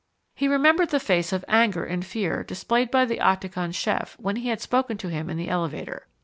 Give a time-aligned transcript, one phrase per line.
[0.33, 4.49] He remembered the face of anger and fear displayed by the Octagon chef when he
[4.49, 6.07] had spoken to him in the elevator.